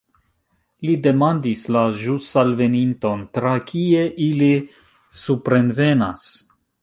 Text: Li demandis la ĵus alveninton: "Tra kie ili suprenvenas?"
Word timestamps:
Li 0.85 0.93
demandis 1.07 1.65
la 1.75 1.83
ĵus 1.97 2.29
alveninton: 2.43 3.21
"Tra 3.37 3.53
kie 3.71 4.07
ili 4.31 4.51
suprenvenas?" 5.21 6.27